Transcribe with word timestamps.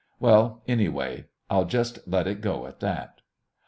Well 0.19 0.63
anyway 0.67 1.25
I'll 1.47 1.65
just 1.65 1.99
let 2.07 2.25
it 2.25 2.41
go 2.41 2.65
at 2.65 2.79
that. 2.79 3.21